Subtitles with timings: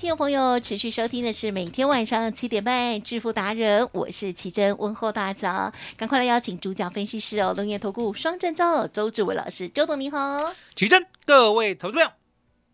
[0.00, 12.10] 听众朋友持续收听的是每天晚上七点半《致富达人》，我是奇珍，问候大家，赶快来邀请主讲分析师哦，龙岩投顾双证照周志伟老师，周董你好，奇珍，各位投资朋友，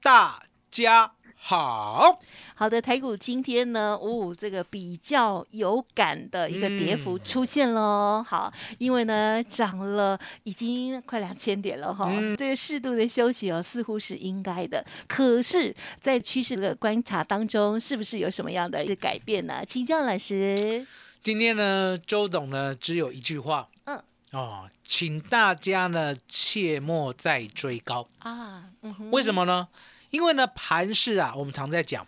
[0.03, 1.15] 大家
[1.47, 2.19] 好。
[2.57, 8.25] 好的，台股今天呢，哦，这个比较有感的一个跌幅出现喽。
[8.27, 14.83] 好，因为呢涨了已经快两千点了哈，这个适度的休息哦，似乎是应该的。
[15.07, 19.63] 可是，在趋势的观察当中，是不是有什么样的一个改变呢？
[19.67, 20.87] 请教老师。
[21.23, 28.65] 今天呢，周董呢只有一句话，嗯，哦，请大家呢切莫再追高啊。
[29.11, 29.69] 为什么呢？
[30.15, 32.07] 因为呢盘市啊，我们常在讲。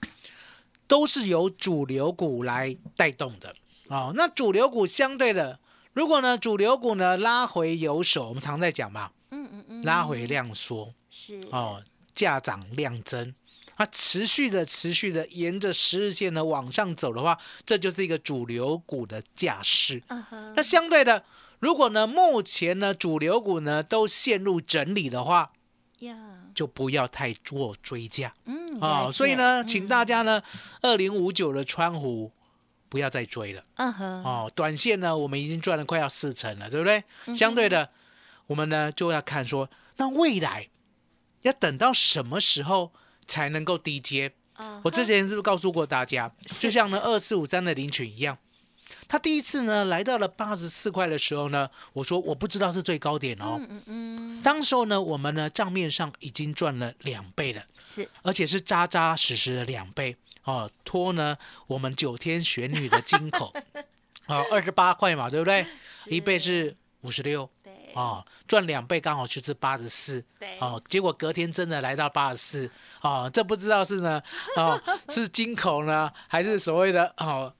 [0.88, 3.52] 都是由主流股来带动的
[3.88, 4.12] 哦。
[4.14, 5.58] 那主流股相对的，
[5.92, 11.82] 如果呢主流股呢拉回有手，我们常在讲嘛，嗯嗯嗯，拉回量缩是哦，
[12.14, 13.34] 价涨量增，
[13.76, 20.00] 它持续的持续的沿着十日线呢往上走的话，这就是一个主流股的架势。
[20.54, 21.24] 那相对的，
[21.58, 25.50] 如果呢目前呢主流股呢都陷入整理的话，呀。
[26.54, 30.42] 就不要太做追加，嗯，啊，所以呢，请大家呢，
[30.82, 32.32] 二零五九的川湖
[32.88, 37.02] 不要再追了，嗯哼，哦，短线呢，我们已经赚了快要四成了，对不对？
[37.34, 37.90] 相对的，
[38.46, 40.68] 我们呢就要看说，那未来
[41.42, 42.92] 要等到什么时候
[43.26, 44.32] 才能够低接？
[44.84, 48.38] 我之前是不是告诉过大家，就像呢二四五三的领取一样。
[49.08, 53.56] 他第一次呢来到了八十四块的时候呢，我说我不知道是最高点哦。
[53.60, 54.42] 嗯嗯嗯。
[54.42, 61.36] 当时候呢，我们呢账面上已经赚了两倍了，是，而且是扎扎实实的两倍哦，托呢
[61.66, 63.52] 我们九天玄女的金口，
[64.26, 65.66] 啊， 二十八块嘛，对不对？
[66.06, 72.70] 一倍是五十六，对，啊，赚两倍刚好就是八十四，对，哦，结果隔天真的来到八十四，
[73.00, 74.22] 哦，这不知道是呢，
[74.56, 77.52] 哦，是金口呢，还是所谓的哦。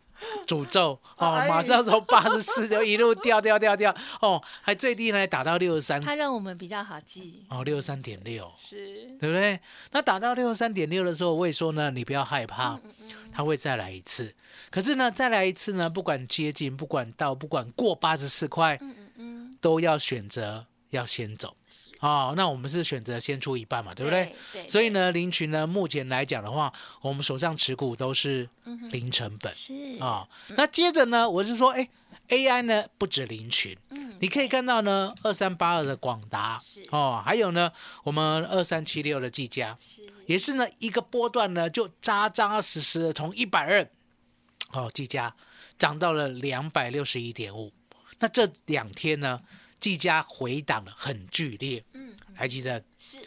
[0.47, 9.59] 诅咒哦，马上从八十四就一路掉掉掉掉哦，还最低呢打到六十三，它让我们比较好记哦，六十三点六是，对不对？
[9.93, 12.79] 那打到六十三点六的时候，我会说呢，你不要害怕，
[13.33, 14.35] 它会再来一次。
[14.71, 20.67] 可是呢，再来一次呢，不管接近，不管到，不管过八十四块，嗯嗯嗯，都要选择。
[20.91, 21.57] 要先走
[22.01, 24.35] 哦，那我们是选择先出一半嘛，对不对？
[24.53, 24.67] 对。
[24.69, 28.49] 所以呢，林群呢，目前来讲的话，我们手上持股都是
[28.91, 29.75] 零成本，是。
[30.01, 30.29] 啊。
[30.51, 31.89] 那接着呢，我是说，哎
[32.29, 36.85] ，AI 呢不止林群，嗯，你可以看到呢，二三八二的广达，是。
[36.91, 37.73] 哦，还有呢，
[38.05, 43.89] 我们二三七六的技嘉，是，也是呢一个波段呢就扎扎实实的从一百二，
[44.71, 45.35] 哦，技嘉
[45.77, 47.73] 涨到了两百六十一点五，
[48.21, 49.41] 那这两天呢？
[49.87, 52.83] 技嘉回档的很剧烈，嗯，还记得？
[52.99, 53.21] 是，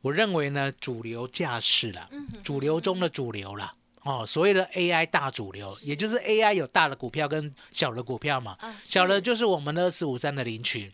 [0.00, 2.08] 我认为呢，主流架势了，
[2.42, 10.90] 主流中的主流了，哦，所谓的 AI 大主流，也就是 AI 有大的股票跟小的股票嘛，小的就是我们的二四五三的林群，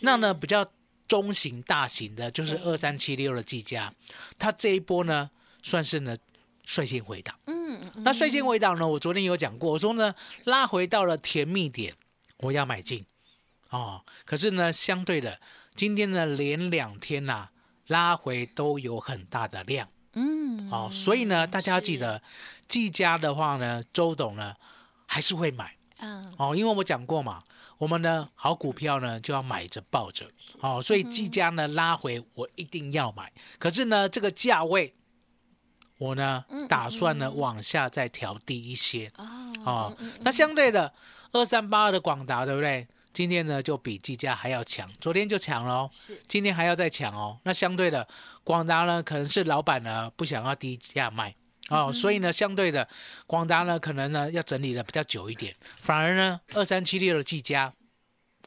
[0.00, 0.66] 那呢比较
[1.06, 3.92] 中型、大型的，就是二三七六的技嘉，
[4.38, 5.28] 它这一波呢
[5.62, 6.16] 算是呢
[6.64, 10.14] 率先回档，嗯，那率先回档呢，我昨天有讲过，我说呢
[10.44, 11.92] 拉回到了甜蜜点，
[12.38, 13.04] 我要买进。
[13.74, 15.40] 哦，可是呢，相对的，
[15.74, 17.48] 今天呢连两天呐
[17.88, 22.22] 拉回都有很大的量，嗯，哦，所以呢，大家要记得，
[22.68, 24.54] 季家的话呢，周董呢
[25.06, 27.42] 还是会买，嗯，哦，因为我讲过嘛，
[27.78, 30.30] 我们呢好股票呢就要买着抱着，
[30.60, 34.94] 哦，所以季家呢拉回我一定要买，可是呢这个价位，
[35.98, 39.10] 我呢打算呢往下再调低一些，
[39.64, 40.94] 哦，那相对的
[41.32, 42.86] 二三八二的广达，对不对？
[43.14, 47.38] 今天呢，就比技嘉还要强，昨天就强了，是，今天还要再强哦。
[47.44, 48.06] 那相对的，
[48.42, 51.32] 广达呢，可能是老板呢不想要低价卖
[51.68, 52.88] 哦，所以呢，相对的，
[53.28, 57.72] 广达呢可能呢要整理的比较久一点，反而呢，二三七六的技嘉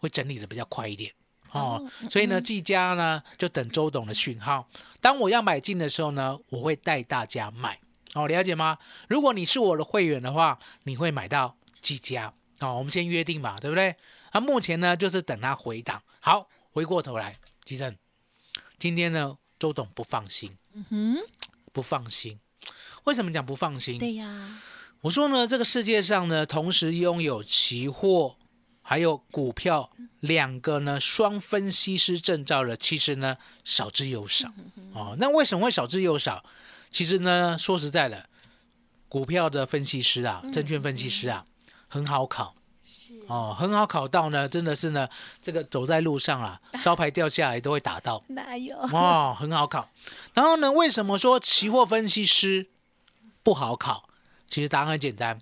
[0.02, 1.14] 会整理的比较快一点
[1.54, 4.68] 哦，所以呢，技嘉呢就等周董的讯号。
[5.00, 7.80] 当我要买进的时候呢，我会带大家买。
[8.14, 8.80] 哦，了解吗？
[9.08, 12.34] 如果你是我的会员的话，你会买到技嘉。
[12.62, 13.96] 哦，我们先约定嘛，对不对？
[14.38, 16.00] 那目前呢，就是等它回档。
[16.20, 17.98] 好，回过头来，吉正，
[18.78, 20.56] 今天呢，周董不放心。
[20.74, 21.18] 嗯哼，
[21.74, 22.40] 不放心。
[23.06, 23.98] 为什么讲不放心？
[23.98, 24.62] 对呀，
[25.02, 28.38] 我说呢，这个世界上呢，同时拥有期货
[28.84, 29.90] 还有股票
[30.20, 34.54] 两个呢双分析师证照的，其实呢少之又少。
[34.94, 36.46] 哦，那为什么会少之又少？
[36.92, 38.30] 其实呢，说实在的，
[39.10, 41.44] 股票的分析师啊，证券分析师啊，
[41.88, 42.54] 很好考。
[42.88, 45.10] 是哦，很好考到呢，真的是呢，
[45.44, 48.24] 这个走在路上啊， 招牌掉下来都会打到。
[48.30, 48.78] 哪有？
[48.78, 49.90] 哦，很好考。
[50.34, 52.68] 然后呢，为什么说期货分析师
[53.44, 54.08] 不好考？
[54.48, 55.40] 其实答案很简单，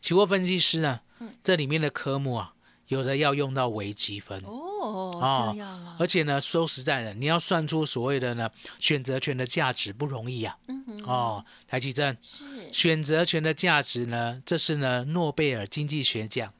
[0.00, 1.00] 期货分析师呢，
[1.42, 2.52] 这里面的科目啊，
[2.86, 4.40] 有的要用到微积分。
[4.44, 8.48] 哦，啊这样啊，而且呢，说实在的，你要算出所谓的呢
[8.78, 10.56] 选择权的价值不容易啊。
[11.04, 16.52] 哦，台积证是选择权的价值呢，这是呢诺贝尔经济学奖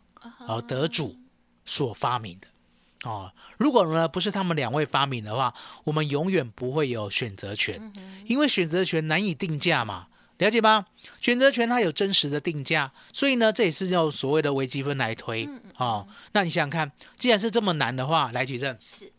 [0.47, 1.19] 哦得主
[1.65, 2.49] 所发明的。
[3.09, 5.53] 哦，如果呢不是他们两位发明的话，
[5.85, 7.93] 我们永远不会有选择权，
[8.25, 10.07] 因为选择权难以定价嘛，
[10.39, 10.87] 了解吗？
[11.21, 15.47] 选择权它有真实的定价，所以呢这也是用所谓的微积分来推。
[15.77, 19.13] 哦，那你想想看，既然是这么难的话，来举证，是，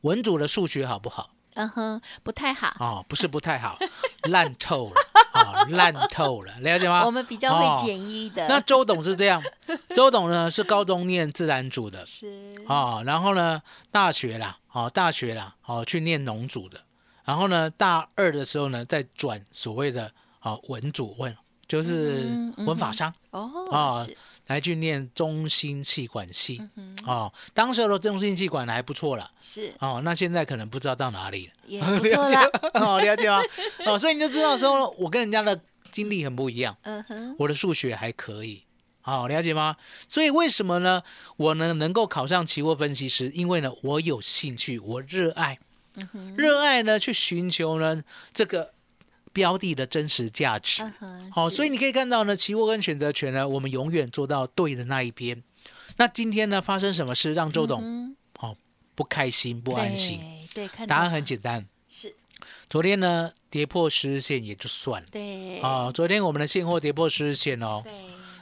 [0.00, 1.34] 文组的数学好不好？
[1.54, 2.72] 嗯哼，不太好。
[2.78, 3.78] 哦，不是不太好，
[4.30, 5.00] 烂透了，
[5.32, 7.04] 啊、烂透了，了解吗？
[7.04, 9.42] 我们比较哦会简易的，那周董是这样，
[9.94, 16.80] 周董呢是高中念自然组的，是哦，然后呢大学啦，哦大学啦，哦去念农组的，
[17.24, 20.12] 然后呢大二的时候呢再转所谓的
[20.42, 21.36] 哦文组文，
[21.66, 23.12] 就是文法商。
[23.30, 24.06] 哦
[24.50, 31.52] 来去念中心气管系嗯哦，当时的中心气管还不错了是哦，那现在可能不知道到哪里了。
[31.66, 32.44] 也 不错啦。
[32.74, 33.40] 哦，了解吗？
[33.86, 35.60] 哦，所以你就知道说，我跟人家的
[35.92, 38.64] 经历很不一样，嗯哼，我的数学还可以。
[39.04, 39.76] 哦，了解吗？
[40.08, 41.00] 所以为什么呢？
[41.36, 45.60] 我呢能够考上期货分析师，因为呢我有兴趣，我热爱，
[46.34, 48.02] 热爱呢去寻求呢
[48.34, 48.72] 这个
[49.32, 50.82] 标的的真实价值。
[51.32, 51.56] 好、是。
[51.56, 55.42] 所以你可以看到呢，期货跟选择权呢，我们永远做到对的那一边。
[55.96, 58.56] 那今天呢，发生什么事让周董、嗯哦
[58.94, 60.20] 不开心、不安心？
[60.52, 62.14] 对，对，答案很简单，是，
[62.68, 65.08] 昨天呢跌破十日线也就算了。
[65.10, 67.92] 对，啊、昨天我们的现货跌破十日线哦，对，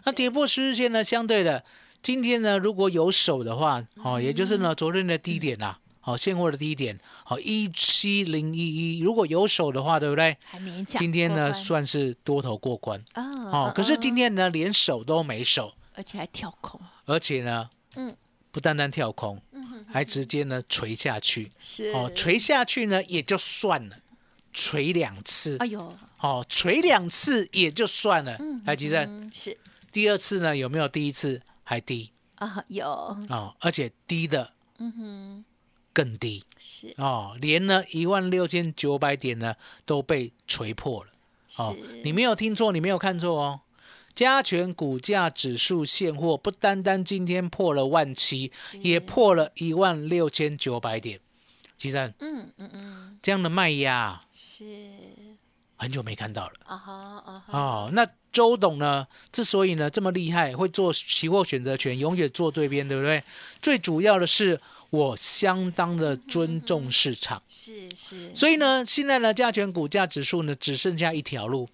[0.05, 1.65] 那跌破十日线呢，相对的，
[2.03, 5.77] 今天呢如果有手的话，哦，也就是呢昨天的低点呐、
[6.09, 10.35] 哦，现货的低点，好一七零一一，如果有手的话，对不对？
[10.47, 12.99] 还勉强今天呢算是多头过关。
[13.13, 13.23] 啊
[13.53, 18.17] 哦，可是今天呢，连手都没手，而且还跳空，而且呢，嗯
[18.51, 19.43] 不单单跳空，
[19.87, 21.53] 还直接呢垂下去。
[21.59, 23.99] 是哦，垂下去呢也就算了，
[24.55, 28.39] 垂两次哎，呦，哦，垂两次也就算了。
[28.65, 29.59] 来，吉正，嗯是
[29.93, 33.55] 第二次呢有没有第一次还低啊有，哦？
[33.61, 35.45] 而且低的嗯哼，
[35.99, 36.45] 更低。
[36.61, 36.95] 是。
[36.97, 41.11] 哦，连呢一万六千九百点呢都被锤破了。
[41.57, 41.75] 哦，
[42.05, 43.61] 你没有听错，你没有看错哦。
[44.15, 51.19] 加权股价指数现货不单单今天破了万七，也破了一万六千九百点。
[51.77, 53.19] 其实，嗯嗯嗯。
[53.21, 54.23] 这样的卖压啊。
[54.33, 54.65] 是
[55.79, 56.53] 很久没看到了。
[56.67, 57.91] 啊哈啊哈，哦。
[57.95, 63.25] 那周董呢，之所以呢这么厉害，会做期货选择权，永远做对边，对不对？
[63.63, 68.35] 最主要的是我相当的尊重市场，是是。
[68.35, 71.69] 所以呢，现在呢加权股价指数呢只剩下一条路，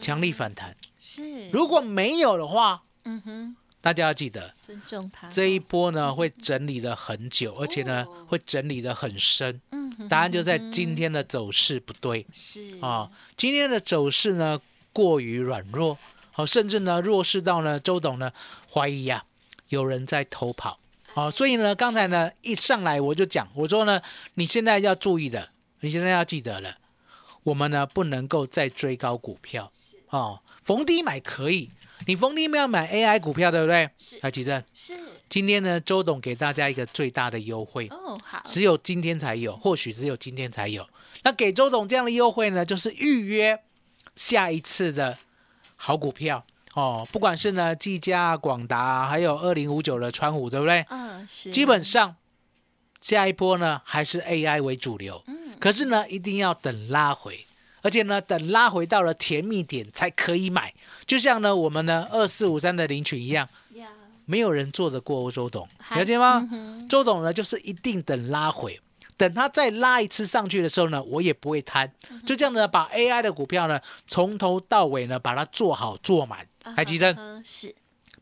[0.00, 0.76] 强力反弹。
[1.00, 5.28] 是，如果没有的话，嗯哼，大家要记得尊重他。
[5.28, 9.60] 这一波呢会整理的很久，而且呢哦会整理的很深。
[9.70, 12.26] 嗯答案就在今天的走势不对。
[12.32, 12.78] 是。
[12.80, 14.60] 啊，今天的走势呢
[14.92, 15.98] 过于软弱，
[16.30, 18.32] 好，甚至呢弱势到呢周董呢
[18.72, 19.24] 怀疑呀、
[19.68, 20.78] 有人在偷跑。
[21.12, 24.00] 好，所以呢刚才呢一上来我就讲，我说呢
[24.34, 26.76] 你现在要注意的，你现在要记得了，
[27.42, 29.72] 我们呢不能够再追高股票
[30.10, 31.70] 哦，逢低买可以，
[32.06, 33.90] 你逢低要买 AI 股票，对不对？
[33.98, 34.94] 是来，吉正，是
[35.28, 40.88] 今天呢周董给大家一个最大的优惠，哦好只有今天才有，或许只有今天才有。
[41.22, 43.60] 那给周董这样的优惠呢，就是预约
[44.14, 45.18] 下一次的
[45.76, 50.86] 好股票哦，不管是呢技嘉、广达，还有二零五九的川虎，对不对？
[50.88, 52.16] 嗯是基本上
[53.00, 57.44] 下一波呢还是 AI 为主流，嗯可是呢一定要等拉回。
[57.82, 60.74] 而且呢，等拉回到了甜蜜点才可以买，
[61.06, 63.48] 就像呢我们呢二四五三的领取一样，
[64.24, 66.48] 没有人做得过周董，嗨了解吗？
[66.52, 68.80] 嗯周董呢，就是一定等拉回，
[69.16, 76.46] 等他再拉一次上去的时候呢，我也不会贪，嗯就这样呢，把 AI 的股票呢，从头到尾呢，把它做好做满。
[76.76, 77.74] 台积电，嗯是。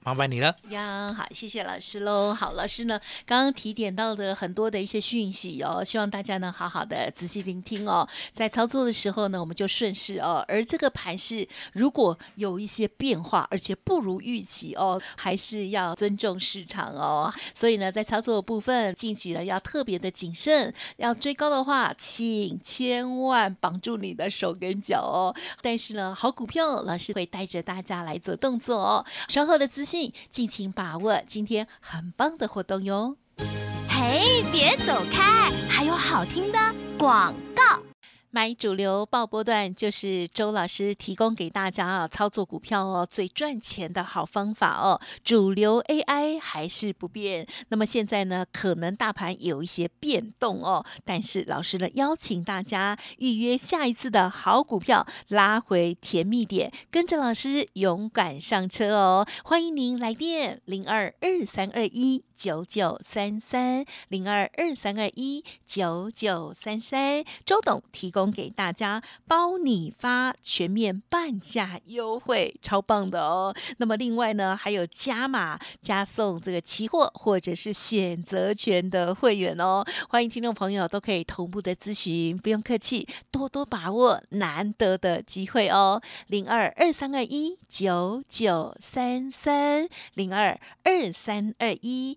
[0.06, 0.54] 麻烦你了。
[0.68, 2.32] 呀，好，谢谢老师喽。
[2.32, 8.08] 好，老师呢刚刚提点到的很多的一些讯息哦，希望大家呢好好的仔细聆听哦。
[8.30, 10.44] 在操作的时候呢，我们就顺势哦。
[10.46, 17.34] 而这个盘是如果有一些变化，而且不如预期哦，还是要尊重市场哦。
[17.52, 25.34] 所以呢，在操作的部分，近期呢要特别的谨慎，要追高的话，请千万绑住你的手跟脚哦。
[25.60, 29.04] 但是呢，好股票老师会带着大家来做动作哦。
[29.26, 29.95] 稍后的资讯，
[30.30, 33.16] 尽情把握今天很棒的活动哟。
[33.88, 36.58] 嘿，别走开，还有好听的
[36.98, 37.34] 广。
[38.36, 45.00] 买主流爆波段就是周老师提供给大家啊操作股票哦最赚钱的好方法哦。
[45.24, 59.26] 主流 AI 还是不变，那么现在呢可能大盘有一些变动哦，但是老师呢邀请大家预约下一次的好股票拉回甜蜜点，跟着老师勇敢上车哦。
[59.44, 73.54] 欢迎您来电零二二三二一九九三三零二二三二一九九三三，周董提供给大家包你发全面半价优惠，超棒的哦。
[73.78, 79.84] 那么另外呢，还有加码加送这个期货或者是选择权的会员哦。
[80.10, 86.02] 欢迎听众朋友都可以同步的咨询，不用客气，多多把握难得的机会哦。
[86.26, 92.16] 零二二三二一九九三三零二二三二一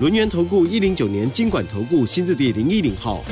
[0.00, 3.22] 轮源投顾一零九年经管投顾新字第零一零号。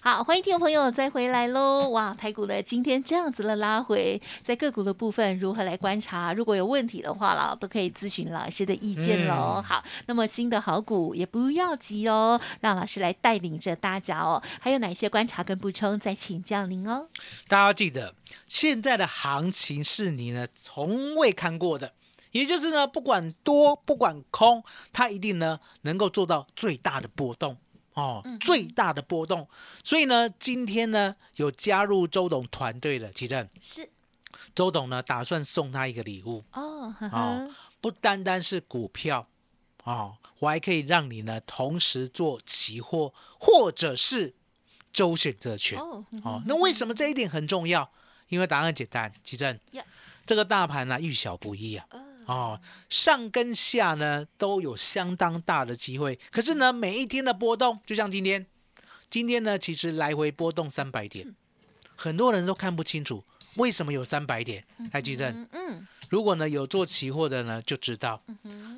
[0.00, 1.90] 好，欢迎听众朋友再回来喽！
[1.90, 6.32] 哇，台股呢今天这样子的拉回，在个股的部分如何来观察？
[6.32, 9.62] 如果有问题的话啦，都可以咨询老师的意见喽。
[9.62, 14.42] 好，那么新的好股也不要急哦，让老师来带领着大家哦。
[14.58, 17.08] 还有哪些观察跟补充，再请教您哦。
[17.48, 18.14] 大家要记得，
[18.46, 21.92] 现在的行情是你呢从未看过的，
[22.34, 27.56] 也就是呢，不管多不管空，它一定呢能够做到最大的波动。
[27.92, 29.48] 哦，最大的波动。
[29.84, 33.48] 所以呢，今天呢有加入周董团队的，其正。
[33.60, 33.88] 是。
[34.52, 36.42] 周董呢打算送他一个礼物。
[36.52, 37.48] 哦，哦，
[37.80, 39.28] 不单单是股票。
[39.84, 44.34] 哦，我还可以让你呢同时做期货或者是
[44.92, 45.78] 周选择权。
[45.78, 47.88] 哦，嗯哦，那为什么这一点很重要？
[48.28, 49.60] 因为答案很简单，奇正。
[49.70, 49.84] 呀，
[50.26, 51.86] 这个大盘呢、遇小不易啊。
[52.26, 58.46] 嗯哦，上跟下呢都有相当大的机会，可是呢，每一天的波动，就像今天，
[59.08, 61.34] 今天呢其实来回波动三百点，
[61.94, 63.24] 很多人都看不清楚
[63.56, 64.64] 为什么有三百点。
[64.92, 68.22] 来，举证，嗯嗯，如果呢有做期货的呢就知道，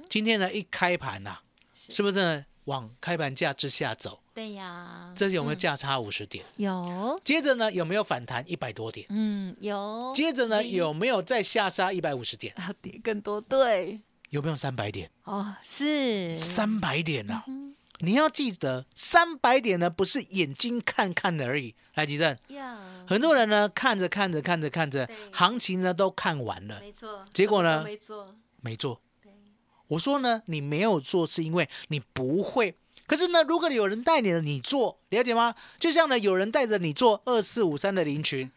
[0.09, 1.39] 今天呢一开盘呐、
[1.73, 4.21] 是是不是呢往开盘价之下走？
[4.37, 6.45] 对呀，这有没有嗯价差五十点？
[6.57, 9.07] 有，接着呢有没有反弹一百多点？
[9.09, 12.55] 嗯，有，接着呢，有没有再下杀一百五十点？
[12.59, 15.11] 要跌更多，对，有没有三百点？
[15.25, 17.47] 哦，是三百点啊！
[18.01, 21.75] 你要记得，三百点呢不是眼睛看看而已。
[21.95, 22.79] 来，吉正，呀，
[23.09, 29.01] 很多人呢看着看着看着看着，行情呢都看完了，没错，结果呢没错，没做。
[29.89, 32.77] 我说呢，你没有做是因为你不会。
[33.07, 35.55] 可是呢，如果有人带你了，你做，了解吗？
[35.79, 38.51] 就像呢，有人带着你做二四五三的林群，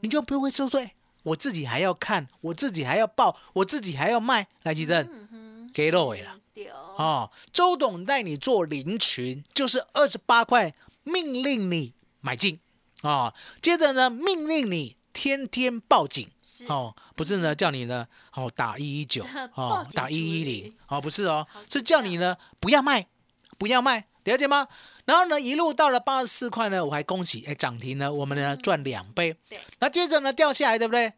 [0.00, 0.94] 你就不会说说，哎
[1.24, 4.48] 我自己还要看，我自己还要报，我自己还要卖。
[4.64, 5.08] 来，吉正，
[5.72, 6.36] 给肉尾了。
[6.96, 12.58] 哦，周董带你做零群，就是二十八块，命令你买进。
[13.02, 13.32] 哦。
[13.60, 16.28] 接着呢，命令你天天报警。
[16.68, 20.74] 哦，不是呢叫你呢哦打一一九 哦打一一零。
[20.88, 23.06] 哦，不是哦，是叫你呢不要卖，
[23.62, 24.66] 不要卖，了解吗？
[25.04, 29.36] 然后呢，一路到了八十四块呢，我还恭喜哎涨停呢，我们呢赚两倍。
[29.48, 31.12] 对，那接着呢掉下来，对不对？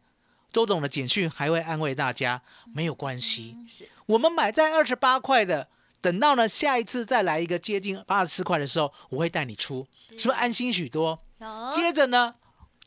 [0.51, 3.57] 周总的简讯还会安慰大家，没有关系，
[4.05, 5.67] 我们买在二十八块的，
[5.99, 11.19] 等到呢下一次再来一个接近八十四块的时候，我会带你出，是不是安心许多？
[11.39, 12.35] 有接着呢，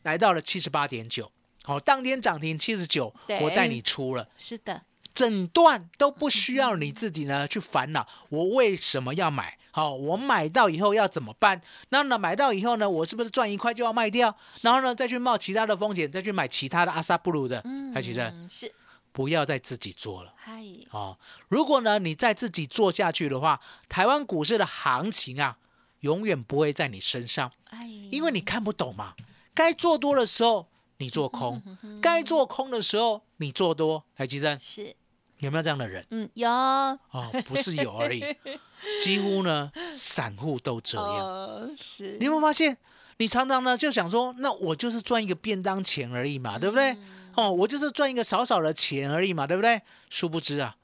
[0.02, 1.30] 来到了七十八点九，
[1.64, 3.12] 好，当天涨停七十九，
[3.42, 4.28] 我带你出了。
[4.38, 4.82] 是的，
[5.18, 9.58] 整段都不需要你自己呢去烦恼，我为什么要买？
[9.72, 11.60] 好，我买到以后要怎么办？
[11.88, 14.32] 那呢，买到以后呢，我是不是赚一块就要卖掉？
[14.62, 17.60] 然后呢，再去冒其他的风险，再去买其他的阿萨布鲁的？
[17.64, 18.72] 嗯还记得是，
[19.10, 20.32] 不要再自己做了。
[20.36, 25.58] 嗨，哦，如果呢你再自己做下去的话，台湾股市的行情啊，
[26.02, 29.14] 永远不会在你身上，哎，因为你看不懂嘛。
[29.52, 31.60] 该做多的时候你做空，
[32.00, 34.04] 该做空的时候你做多。
[34.14, 34.94] 海基珍是，
[35.38, 36.04] 有没有这样的人？
[36.10, 36.98] 嗯，有，哦，
[37.46, 38.22] 不是有而已，
[39.02, 41.06] 几乎呢散户都这样。
[41.06, 42.76] 哦，是，你有没有发现？
[43.18, 46.96] 你常常呢就想说，那我就是赚一个便当钱而已嘛，对不对？
[47.34, 49.80] 哦，我就是赚一个少少的钱而已嘛，对不对？
[50.08, 50.76] 殊不知啊，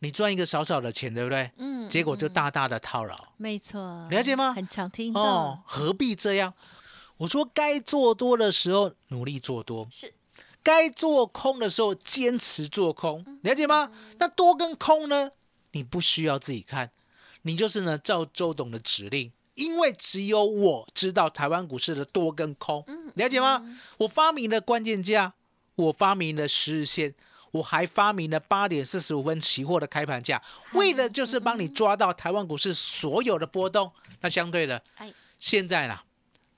[0.00, 1.50] 你赚一个少少的钱，对不对？
[1.58, 3.16] 嗯，结果就大大的套牢。
[3.36, 6.54] 没错，了解吗很常听哦到，，何必这样？
[7.18, 10.12] 我说该做多的时候努力做多，是
[10.66, 13.92] 该做空的时候坚持做空，了解吗？
[14.18, 15.30] 那多跟空呢？
[15.70, 16.90] 你不需要自己看，
[17.42, 23.64] 你就是呢照周董的指令，因为只有我知道台湾股市的多跟空，了解吗？
[23.98, 25.34] 我发明了关键价，
[25.76, 27.14] 我发明了十日线。
[27.52, 30.42] 我还发明了八点四十五分期货的开盘价，
[30.72, 33.92] 为的就是帮你抓到台湾股市所有的波动。
[34.20, 36.00] 那相对的哎，现在呢，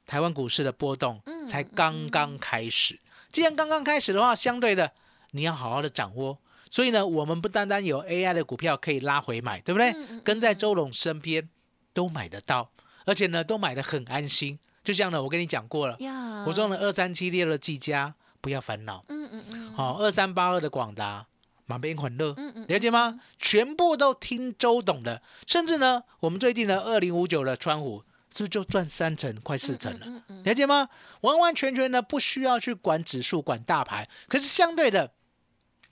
[0.07, 2.99] 台湾股市的波动才刚刚开始。
[3.31, 4.93] 既然刚刚开始的话，相对的
[5.33, 6.39] 你要好好的掌握。
[6.71, 9.95] 所以呢，我们不单单有 AI 的股票可以拉回买，对不对？
[10.23, 11.49] 跟在周董身边
[11.95, 12.71] 都买得到，
[13.07, 14.59] 而且呢，都买得很安心。
[14.85, 15.97] 就像呢，我跟你讲过了，
[16.47, 21.27] 我说呢，二三七六的技嘉不要烦恼，嗯嗯嗯，好、二三八二的广达
[21.67, 23.21] 满边欢乐，嗯嗯了解吗？
[23.39, 30.07] 全部都听周董的，甚至呢，我们最近的二零五九的川股是不是就赚三成，快四成了？
[30.07, 30.89] 嗯嗯，了解吗？
[31.23, 35.13] 完完全全的不需要去管指数、管大盘，可是相对的，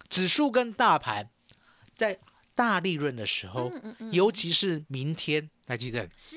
[0.09, 1.31] 指数跟大盘
[1.97, 2.19] 在
[2.55, 3.73] 大利润的时候，
[4.13, 6.37] 尤其是明天，来记得，是，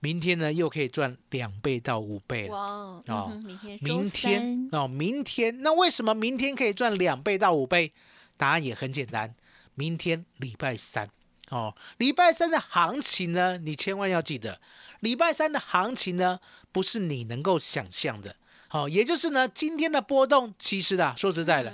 [0.00, 2.54] 明天呢又可以赚两倍到五倍了。
[2.54, 2.60] 哇
[3.06, 7.92] 哦，明天明天哦，明天那为什么明天可以赚两倍到五倍？
[8.36, 9.34] 答案也很简单，
[9.74, 11.08] 明天礼拜三
[11.50, 14.60] 哦，礼拜三的行情呢，你千万要记得，
[15.00, 16.40] 礼拜三的行情呢，
[16.72, 18.36] 不是你能够想象的。
[18.68, 21.72] 好、也就是呢，今天的波动，其实啊，说实在的，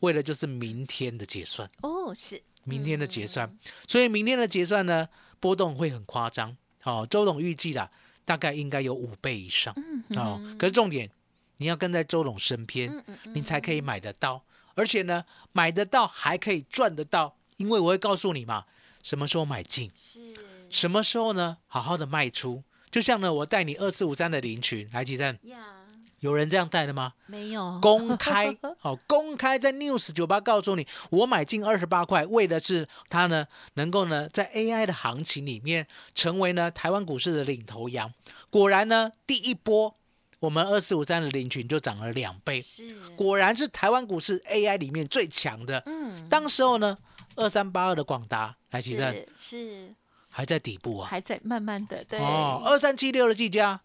[0.00, 6.56] 为了就是明天的结算，哦，是，明天的结算，所以明天的结算呢，波动会很夸张。
[6.82, 7.90] 好、周董预计啦，
[8.24, 9.72] 大概应该有五倍以上。
[10.16, 11.08] 哦，可是重点，
[11.58, 18.64] 你要跟在周董身边，你才可以买得到，而且呢，买得到还可以赚得到，因为我会告诉你嘛，
[19.02, 20.20] 什么时候买进，是，
[20.70, 22.62] 什么时候呢，好好的卖出。
[22.90, 25.58] 就像呢，我带你二四五三的领群，来几阵，呀，
[26.20, 27.14] 有人这样带的吗？
[27.26, 38.12] 没有，公开， 哦、公开在 News 酒吧告诉你，我买进二十八块，为的是它呢能够呢在 AI 的行情里面成为呢台湾股市的领头羊。
[38.50, 39.96] 果然呢，第一波
[40.40, 45.82] 我们二四五三的领群就涨了两倍，是，果然是台湾股市 AI 里面最强的。
[45.86, 46.98] 嗯，当时候呢，
[47.36, 49.94] 二三八二的广达来提振是是，
[50.28, 53.80] 还在底部啊，还在慢慢的，对，哦，二三七六的技嘉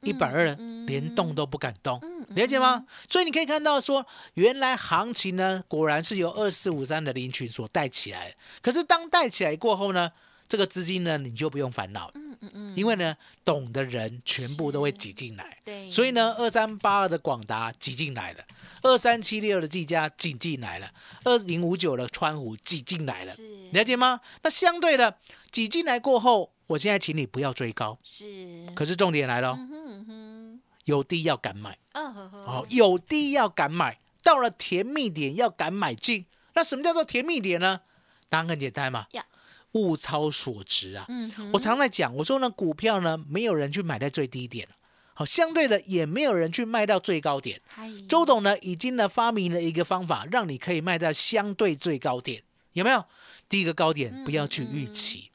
[0.00, 0.72] 一百二嗯。
[0.84, 2.84] 连动都不敢动，了解吗？
[3.08, 8.34] 所以你可以看到说，原来行情呢，果然是由二四五三的林群所带起来。
[8.60, 10.10] 可是当带起来过后呢，
[10.52, 15.56] 这个资金呢，你就不用烦恼，嗯嗯嗯，因为呢，懂的人全部都会挤进来。
[15.64, 18.44] 对，所以呢，二三八二的广达挤进来了，
[18.82, 20.92] 二三七六的技嘉挤进来了，
[21.24, 23.70] 二零五九的川湖挤进来了，是。
[23.70, 24.20] 了解吗？
[24.42, 25.16] 那相对的
[25.50, 31.78] 挤进来过后，我现在请你不要追高，是，可是重点来了，嗯哼嗯哼，有低要敢买。
[31.94, 36.26] 哦，哦，有低要敢买，到了甜蜜点要敢买进。
[36.52, 37.80] 那什么叫做甜蜜点呢？
[38.28, 39.06] 答案很简单嘛。
[39.12, 39.24] 呀，
[39.72, 41.04] 物超所值啊。
[41.08, 44.68] 嗯，我常在讲，我说呢，股票呢，没有人去买在最低点
[45.14, 47.60] 好，相对的也没有人去卖到最高点。
[48.08, 53.04] 周董呢，已经呢发明了一个方法，让你可以卖到相对最高点，有没有？
[53.48, 55.30] 第一个高点不要去预期，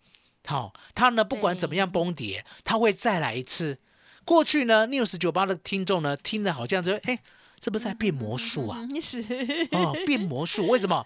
[0.47, 3.78] 好、它呢不管怎么样崩跌，它会再来一次。
[4.26, 7.19] 过去呢，news 九八的听众呢，听的好像就哎，
[7.60, 8.78] 这不是在变魔术啊？
[8.80, 9.22] 嗯 是，
[9.72, 11.06] 哦，变魔术，为什么？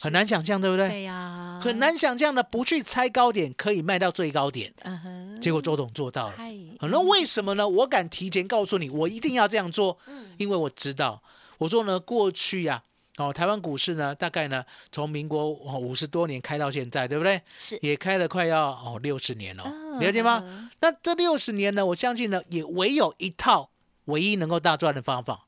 [0.00, 0.88] 很难想象，对不对？
[0.88, 4.72] 对呀，很，难想象的，不去猜高点，可以卖到最高点。
[4.84, 6.34] 嗯哼，结果周董做到了。
[6.36, 7.68] 嗨，那为什么呢？
[7.68, 9.98] 我敢提前告诉你，我一定要这样做，
[10.36, 11.22] 因为我知道，
[11.58, 12.84] 我说呢，过去呀、
[13.16, 17.42] 哦，台湾股市呢，大概呢，从民国哦五十多年开到现在，对不对？
[17.58, 20.40] 是，也开了快要哦六十年了，嗯了解吗？
[20.46, 23.70] 嗯那这六十年呢，我相信呢，也唯有一套
[24.04, 25.47] 唯一能够大赚的方法，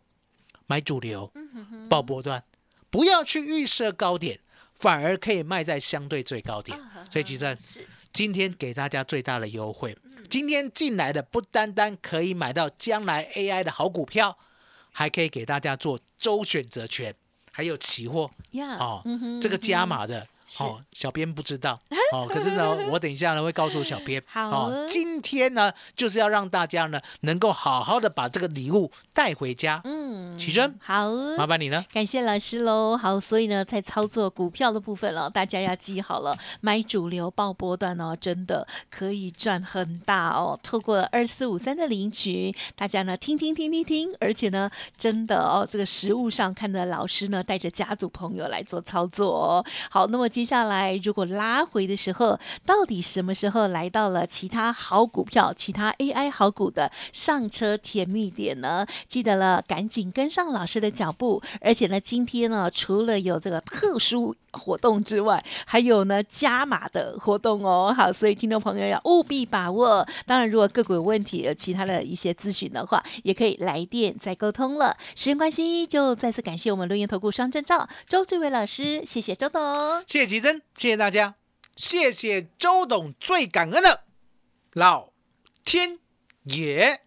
[0.70, 2.44] 买主流，嗯报波段，
[2.90, 4.38] 不要去预设高点，
[4.72, 6.78] 反而可以卖在相对最高点。
[7.10, 7.88] 所以，其实是。
[8.12, 9.96] 今天给大家最大的优惠，
[10.28, 14.38] 今天进来的不单单可以买到将来 AI 的好股票，
[14.92, 17.14] 还可以给大家做周选择权，
[17.50, 18.30] 还有期货。
[18.52, 19.02] 呀，哦
[19.42, 20.28] 这个加码的。
[20.50, 21.80] 是哦，小编不知道
[22.12, 24.20] 哦，可是呢，我等一下呢会告诉小编。
[24.26, 29.80] 好哦，今天呢就是要让大家呢能够好好的把这个礼物带回家。
[29.84, 31.08] 嗯，启真，好，
[31.38, 31.84] 麻烦你了。
[31.92, 32.96] 感谢老师喽。
[32.96, 40.58] 好，所以呢，在操作股票的部分了，大家要记好了， 买主流报波段哦，真的可以赚很大哦。
[40.64, 49.64] 透过二四五三的领取，大家呢听听听听听，而且呢，真的哦，这个实物上看的老师呢，带着家族朋友来做操作哦。
[49.88, 58.86] 好，那么接下来如果拉回的时候，到底什么时候来到了其他好股票、其他 AI 好股的上车甜蜜点呢？
[59.06, 61.42] 记得了，赶紧跟上老师的脚步。
[61.60, 67.94] 而且呢，今天呢，除了有这个特殊活动之外，还有呢加码的活动哦。
[67.94, 70.08] 好，所以听众朋友要务必把握。
[70.24, 74.96] 当然，如果个股有问题、有其他的一些咨询的话，也可以来电再沟通了。
[75.14, 79.60] 时间关系，就再次感谢我们录音投顾双证照周志伟老师，谢谢周董。
[80.06, 81.34] 谢谢吉珍，谢谢大家，
[81.74, 84.04] 谢谢周董，最感恩的
[84.72, 85.10] 老
[85.64, 85.98] 天
[86.44, 87.00] 爷。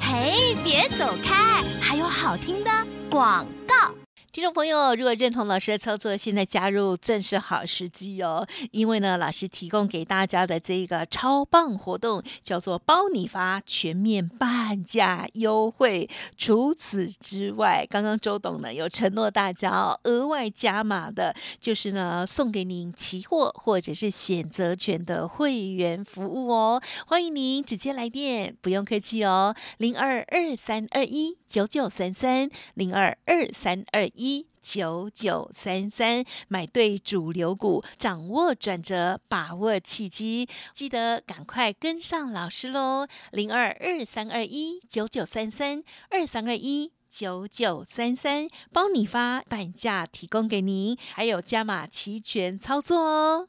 [0.00, 2.70] 嘿，别走开，还有好听的
[3.10, 4.01] 广告。
[4.32, 8.48] 听众朋友，如果认同老师的操作，现在加入正是好时机哦。
[8.70, 16.08] 因为呢，老师提供给大家的这个超棒活动叫做包你发全面半价优惠。
[16.38, 26.82] 除此之外，刚刚周董呢有承诺大家哦，额外加码的就是呢送给您期货或者是选择权的会员服务哦。
[27.06, 34.21] 欢迎您直接来电，不用客气哦，零二二三二一九九三三零二二三二一。
[34.22, 43.08] 一九九三三，买对主流股，掌握转折，把握契机，记得赶快跟上老师喽！
[43.32, 53.48] 零二二三二一九九三三二三二一九九三三，帮你发半价提供给您，还有加码齐全操作哦。